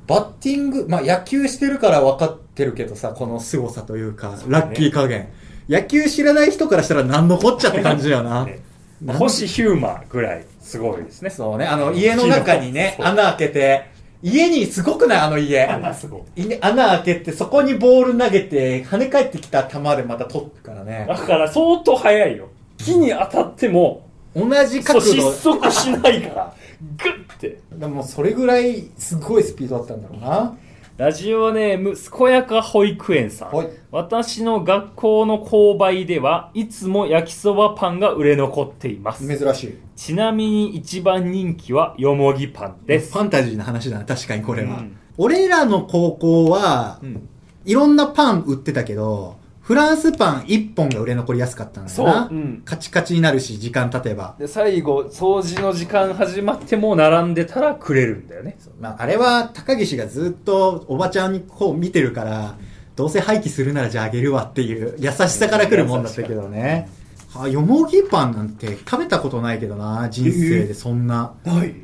[0.06, 5.28] バッティング、まあ野球してるから分かってるけどさ、この凄さというか、ねラッキー加減。
[5.68, 8.44] 野球知らない人からしたら何のこっちゃって感じだよな。
[9.00, 11.30] ね星ヒューマーぐらいすごいですね。
[11.30, 13.86] そうね、あの家の中にね、穴開けて、
[14.22, 15.18] 家にすごくない？
[15.18, 15.68] あの家。
[15.94, 16.58] すごい。
[16.60, 21.16] 穴開けて、そこにボール投げて、跳ね返ってきた球でまた取ってからねだ。
[21.16, 22.48] から相当速いよ。
[22.78, 24.03] 木に当たっても、
[24.34, 25.32] 同じ角度失。
[25.32, 26.54] 速しないから、
[26.98, 27.60] グッて。
[27.72, 30.56] でもそれぐらいすごいスピードだったんだろうな。
[30.96, 33.68] ラジオネーム、健やか保育園さんはい。
[33.90, 39.26] 私の学校の購買ではいつも焼きそばパンが売れ残っています。
[39.26, 39.78] 珍しい。
[39.96, 43.12] ちなみに一番人気はよもぎパンです。
[43.12, 44.78] ファンタジーな話だな、確かにこれは。
[44.78, 47.28] うん俺らの高校は、うん
[47.64, 52.28] いろんなパン売ってたけど、フランスパン1本が売れ残りやすかったんだよな。
[52.28, 54.36] そううんカチカチになるし、時間経てば。
[54.38, 58.58] で、最後、掃除の時間始まっても並んでたらくれるんだよね。
[58.78, 62.56] まあ、あれは高岸がずっとおばちゃんにこう見てるから、
[62.94, 66.90] どうせ廃棄するならじゃああげるわっていう優しさから来るもんだったけどね。
[67.34, 71.32] あ、よもぎパンなんて食べたことないけどな、人生でそんな。
[71.42, 71.74] ない。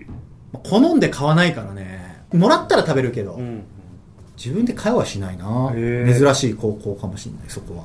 [0.52, 2.24] まあ好んで買わないからね。
[2.34, 3.62] もらったら食べるけど、うん。
[4.42, 5.70] 自分で買いはしないな。
[5.74, 7.84] 珍しい高校かもしれない、そこは。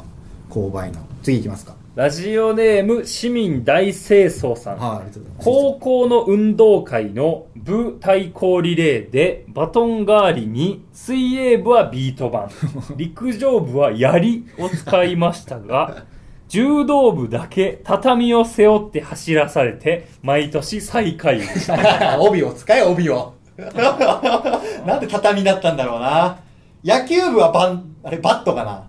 [0.50, 1.06] 購買の。
[1.22, 1.76] 次行きますか。
[1.96, 4.78] ラジオネーム、市民大清掃さん。
[4.78, 5.46] はい、ありがとうございます。
[5.46, 12.50] 高校の運動会の部対抗リレーでバトン代わりに水泳部はビート板
[12.96, 16.04] 陸上部は槍を使いましたが
[16.48, 23.34] 柔道部だけ畳を背負って走らされて毎年最下位でした 帯を使え、帯を。
[24.86, 26.45] なんで畳だったんだろうな。
[26.86, 28.88] 野球部はバン、あれ、バットかな？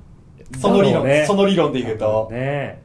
[0.61, 2.29] その理論、ねその理論で言うと。
[2.31, 2.83] ね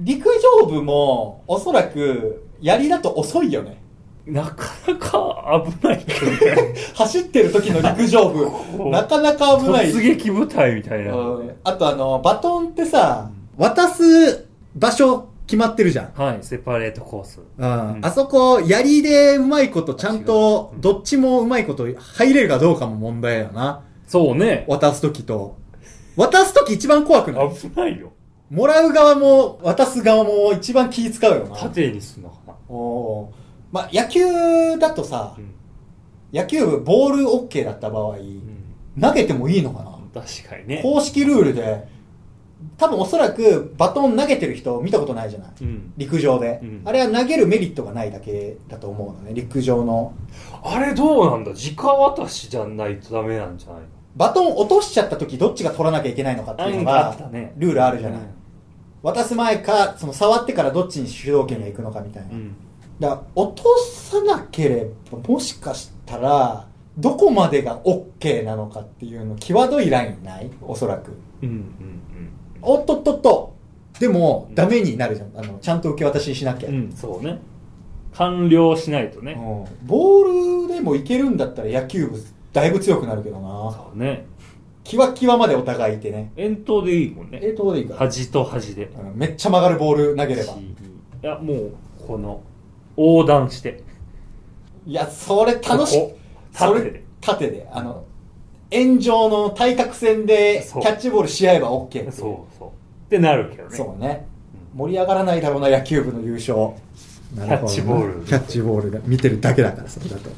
[0.00, 0.30] 陸
[0.60, 3.82] 上部も、おそらく、槍だと遅いよね。
[4.26, 8.48] えなかなか危ないけどね 走ってる時の陸上部、
[8.90, 9.92] なかなか危ない。
[9.92, 16.12] 突撃部隊みたいな、うんあとあの、バトンってさ、渡す場所決まってるじゃん。
[16.20, 23.80] はいセパレートコースうんうんあそこ、槍でうまいこと、ちゃんと、どっちもうまいこと入れるかどうかも問題だな。
[24.08, 24.64] そうね。
[24.66, 25.56] 渡すときと。
[26.16, 27.54] 渡すとき一番怖くない？
[27.54, 28.12] 危ないよ。
[28.50, 31.54] もらう側も、渡す側も一番気使うよな。
[31.56, 32.54] 縦にすんのかな。
[32.68, 33.28] おー。
[33.70, 35.54] まあ、野球だとさ、うん。
[36.32, 38.16] 野球部ボール OK だった場合、
[39.00, 40.22] 投げてもいいのかな？
[40.22, 40.80] 確かにね。
[40.82, 41.86] 公式ルールで、
[42.76, 45.50] 多分おそらくバトン投げてる人見たことないじゃない。
[45.60, 45.92] うん。
[45.96, 46.82] 陸上で、うん。
[46.84, 50.12] あれは投げるメリットがないだけだと思うのね、陸上の。
[50.62, 53.86] あれどうなんだ直渡しじゃないとダメなんじゃないの？
[54.16, 57.16] バトン落としちゃった時どっちが取らなきゃいけないのかっていうのが
[57.56, 58.20] ルールあるじゃない。
[58.20, 58.28] うん。
[59.02, 62.30] 渡す前か、その触ってからどっちに主導権が行くのかみたいな。
[62.32, 62.56] うん。
[62.98, 66.66] だから落とさなければ、もしかしたら、
[66.96, 70.50] どこまでが OK なのかっていうの、際どいラインない？
[70.62, 71.12] おそらく。
[71.42, 71.64] うんうん
[72.62, 73.54] おっとっとっと。
[73.98, 75.30] でも、ダメになるじゃん。
[75.36, 76.68] あの、ちゃんと受け渡ししなきゃ。
[76.68, 77.38] うんうんそうね
[78.14, 82.20] 完了しないとねうんボールでもいけるんだったら野球部、
[82.52, 83.70] だいぶ強くなるけどな。
[83.70, 84.26] そうね
[84.82, 86.32] キワキワまでお互いいてね。
[86.34, 87.94] 遠投でいいもんねえ、どうでいいか。
[87.94, 90.54] 端と端でうんめっちゃ曲がるボール投げれば。
[90.54, 90.56] い
[91.22, 91.72] やもう
[92.06, 92.40] この
[92.96, 93.84] 横断して
[94.86, 96.18] いや、それ楽しここ
[96.52, 97.68] それ縦で縦で。
[97.70, 98.04] あの、
[98.70, 102.12] 円状の対角線でキャッチボールし合えば OK っていう。
[102.12, 102.72] そうそうっ
[103.08, 104.26] てなるけどねそうね。
[104.74, 106.72] 盛り上がらないだろうな、野球部の優勝。
[107.34, 110.30] キャッチボールキャッチボールが見てるだけだから、それだと。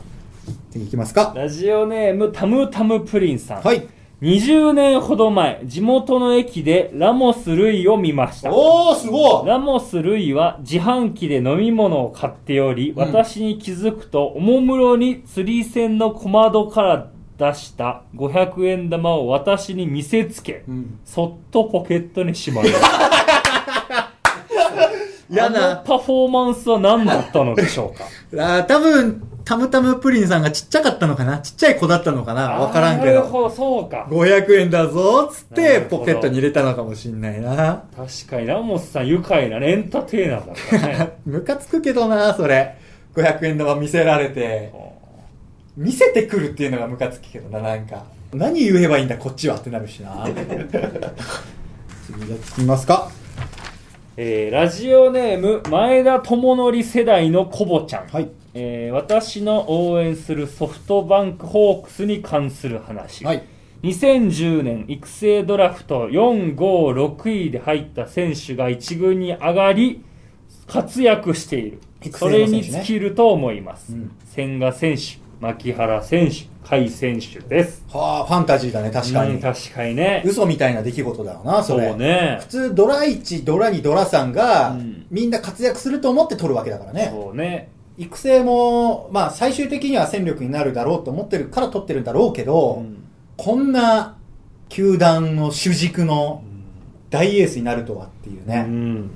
[0.71, 1.33] 次行きますか。
[1.37, 3.87] ラジオネームタムタムプリンさんはい。
[4.23, 17.11] 20年ほど前地元の駅でラモス・ルイを見ましたおー、すごいラモス・ルイは自販機で飲み物を買っており、ん私に気づくとおもむろに釣り線の小窓から
[17.41, 22.65] 出した500円玉を私に見せつけ、うんそっとポケットにしまう
[25.31, 25.77] 嫌あのな。
[25.77, 28.05] パフォーマンスは何だったのでしょうか？
[28.57, 31.39] あー多分、タムタムプリンさんがちっちゃかったのかな？
[31.39, 32.51] ちっちゃい子だったのかな？
[32.59, 33.13] わからんけど。
[33.15, 37.85] なるほどそうか500円だぞっつっなてポケットに入れたのかもしんないな。
[37.97, 42.75] 確かにラモスさん愉快なエンターテイナーだったね ムカつくけどな、それ。
[43.15, 44.73] 500円玉見せられて。
[45.77, 48.05] 見せてくるっていうのがムカつくけどな、なんか。
[48.33, 50.27] 何言えばいいんだ、こっちはってなるしな。
[52.07, 53.11] 次じゃあ、見ますか。
[54.17, 58.29] えーラジオネーム前田智則世代のコボちゃん、はい。
[58.55, 63.43] えー私の応援するソフトバンクホークスに関する話、はい。
[63.83, 70.05] 2010年育成ドラフト4、5、6位で入った選手が一軍に上がり
[70.67, 76.35] 活躍している、ねれに尽きると思います、うん千賀選手牧原選手
[76.69, 77.83] 甲斐選手です。
[77.91, 79.35] はあ、ファンタジーだね、確かに。
[79.35, 80.23] うん確かにね。
[80.27, 81.89] 嘘みたいな出来事だよな、そそれ。
[81.89, 82.37] うね。
[82.41, 85.07] 普通、ドラ1、ドラ2、ドラ3が、うん。
[85.11, 87.09] みんな活躍すると思って取るわけだからね。
[87.13, 87.71] そうね。
[87.97, 93.03] 育成も、まあ、最終的には戦力になるだろうと思ってるから取ってるんだろうけど、うん。
[93.37, 94.17] こんな
[94.69, 96.43] 球団の主軸の
[97.09, 98.61] 大エースになるとはっていううね。
[98.63, 99.11] ん。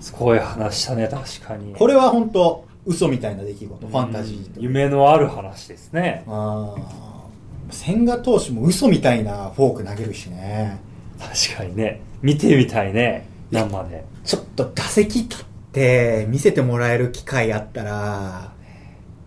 [0.00, 1.74] すごい話したね確かに。
[1.74, 7.22] これは本当嘘みたいな出来事、ファンタジー夢のある話ですねああ。
[7.70, 10.80] 千賀投手も嘘みたいなフォーク投げるしね。
[11.18, 18.52] 確かにね見てみたいね生でちょっと打席立って見せてもらえる機会あったら、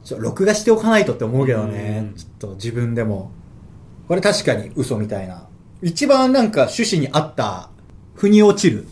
[0.04, 2.16] ちょ録画しておかないとって思うけどねうん。
[2.16, 3.32] ちょっと自分でも。
[4.08, 5.48] これ確かに嘘みたいな。
[5.82, 7.70] 一番なんか趣旨に合った、
[8.14, 8.88] 腑に落ちる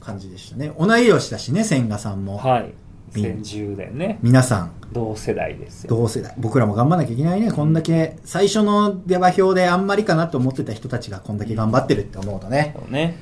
[0.00, 0.72] 感じでしたね。
[0.78, 2.38] 同い年だしね、千賀さんも。
[2.38, 2.74] はいうん
[3.14, 6.34] 2010年ね皆さん、同世代ですよ同世代。
[6.38, 7.50] 僕らも頑張んなきゃいけないね。
[7.52, 12.74] こんだけ、最初の出馬表であんまりかなと思ってた人たちがこんだけ頑張ってるって思うとね。
[12.78, 13.18] そうね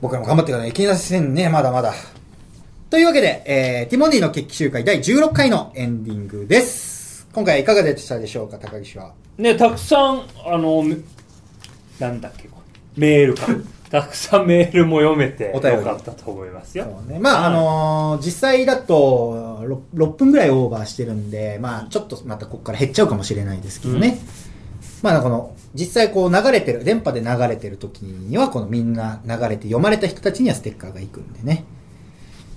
[0.00, 1.92] 僕らも頑張っていかないといけませんね、まだまだ。
[2.88, 7.28] というわけで、えー、ティモンディの決起集会第16回のエンディングです。
[7.32, 9.12] 今回いかがでしたでしょうか、高岸は？
[9.38, 10.96] ねたくさんあのめ
[11.98, 12.60] なんだっけこ
[12.96, 13.46] れメールか
[13.90, 17.18] たくさんメールも読めてよかったと思いますよそうね。
[17.18, 19.58] まあ、あのー実際だと
[19.94, 24.18] 6、6分ぐらいオーバーしてるんで、まあ、ちょっとまたここから減っちゃうかもしれないですけどね。
[25.02, 31.64] まあ、この、実際こう流れてる、電波で流れてる時には、このみんな流れて読まれた人たちにはステッカーが行くんでね。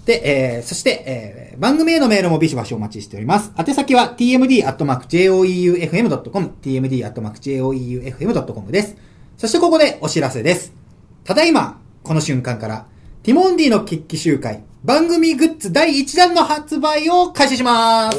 [0.06, 3.54] で、えー、そして、えー、番組へのメールもビシバシお待ちしております。
[3.58, 8.98] 宛先は tmd.joeufm.com、tmd.joeufm.com です。
[9.38, 10.83] そしてここでお知らせです。
[11.24, 12.86] ただいま、この瞬間から、
[13.24, 18.18] ティモンディの決起集会、番組グッズ第1弾の発売を開始します。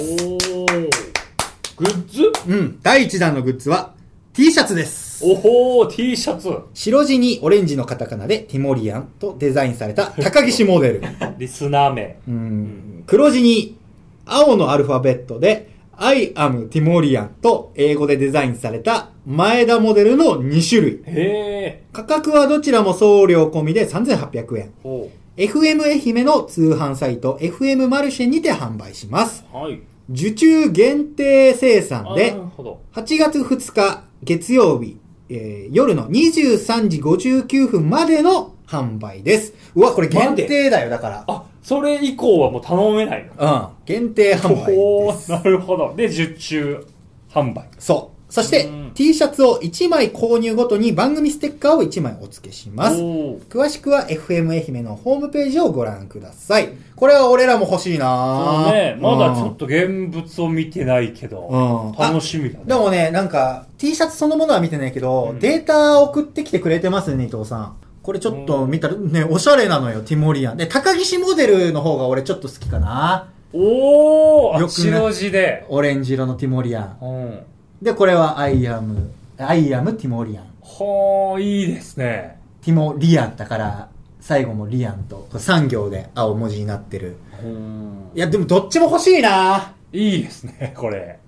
[1.77, 2.33] グッズ？
[2.49, 3.93] うん、第1弾のグッズは、
[4.33, 5.23] T シャツです。
[5.23, 6.49] おほー T シャツ。
[6.73, 11.03] 白地にオレンジのカタカナでティモリアンとデザインされた高岸モデル。
[11.39, 12.19] リスナー名。
[12.27, 13.05] うん。
[13.07, 13.77] 黒地に
[14.25, 21.03] 青のアルファベットで I am ティモリアンと英語でデザインされた前田モデルの2種類。
[21.07, 24.73] へえ価格はどちらも送料込みで3800円。
[24.83, 29.45] ほ FM 愛媛の通販サイト FM マルシェにて販売します。
[29.53, 34.99] うはい受注限定生産あでなるほど8月2日月曜日、
[35.31, 39.55] えー夜の23時59分までの販売です。
[39.75, 41.25] うわ、これ限定だよ、だから。
[41.27, 43.87] あそれ以降はもう頼めないのうん。
[43.87, 45.33] 限定販売ほです。
[45.33, 46.87] ーなるほどで受注
[47.31, 48.14] 販売そう。
[48.35, 52.97] そしてうん T シャツを1枚購入ごとに番組ステッカーを1枚お付けします。
[52.97, 56.71] 詳しくは FM 愛媛のホームページをご覧ください。
[56.97, 59.67] これは俺らも欲しいなそうね、まだちょっと。
[59.67, 62.65] と現物を見てないけど、うん楽しみだね。
[62.67, 67.77] でもね、なんか、T シャツそのものは見てないけど、うんデータ送ってきてくれてますね、伊藤さん。
[68.03, 70.57] これちょっと見たら、ね、おしゃれなのよ、ティモリアン。
[70.57, 73.29] で、高岸モデルの方が俺ちょっと好きかな。
[73.53, 75.67] おー、よくね白地で。
[75.69, 76.99] オレンジ色のティモリアン。
[77.01, 77.54] うん。
[77.83, 80.45] で、これは I am、I am ティモリアン。
[80.63, 82.41] はー、いいですね。
[82.63, 83.89] ティモリアンだから、
[84.21, 87.17] 最後もリアンと、3行で青文字になってる。
[87.43, 88.11] うん。
[88.15, 91.19] いや、でもどっちも欲しいないいですね、これ。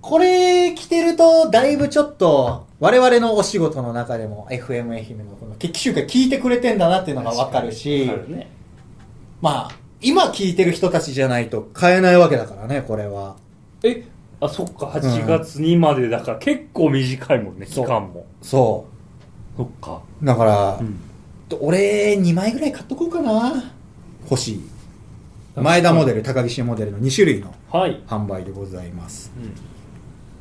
[0.00, 8.48] これ着てると、だいぶちょっと、我々のお仕事の中でも FM 愛媛のこの決起集会聞いてくれてんだなっていうのがわかるし、わかるね。
[9.40, 9.70] まあ、
[10.00, 13.36] 今聞いてる人たちじゃないと買えないわけだからね、これは。
[13.84, 14.04] え、
[14.44, 18.26] あ、そっか、8月にまでだから結構短いもんね、期間も。
[18.42, 18.86] そ
[19.56, 20.02] そっか。
[20.20, 20.24] う。
[20.24, 20.98] だから、うん。
[21.60, 23.72] 俺、2枚ぐらい買っとこうかな。
[24.30, 24.60] 欲しい。
[25.54, 28.02] 前田モデル、高岸モデルの2種類のはい。
[28.06, 29.32] 販売でございます。
[29.36, 29.72] うん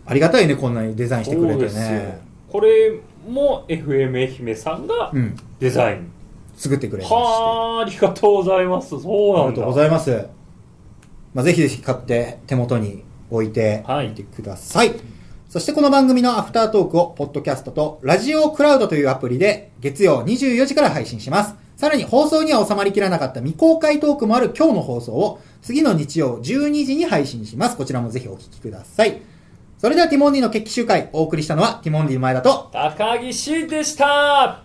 [0.03, 2.19] ありがたいね、こんなにデザインしてくれてね。
[2.51, 2.99] これ
[3.29, 5.37] も FM 愛媛さんがうん。
[5.59, 6.11] デザイン。
[6.57, 7.15] 作ってくれまして。
[7.15, 8.89] はあ、ありがとうございます。
[8.89, 9.11] そうなんだ。
[9.43, 10.27] ありがとうございます。
[11.33, 14.93] まあ、ぜひぜひ買って手元に置いてはいみてください。
[15.49, 21.55] そしてこの番組のアフタートークを、ポッドキャストとラジオクラウドというアプリで月曜24時から配信します。
[21.75, 27.77] さらに放送には収まりきらなかった未公開トークもある今日の放送を次の日曜12時に配信します。
[27.77, 29.21] こちらもぜひお聞きください。
[29.81, 34.61] それではティモンディの決起集会お送りしたのはティモンディの前田と高岸でした